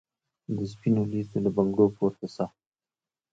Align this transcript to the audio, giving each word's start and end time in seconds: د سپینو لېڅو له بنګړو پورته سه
د 0.55 0.57
سپینو 0.71 1.01
لېڅو 1.11 1.37
له 1.45 1.49
بنګړو 1.55 1.93
پورته 1.97 2.27
سه 2.35 2.45